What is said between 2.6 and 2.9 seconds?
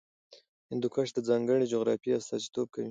کوي.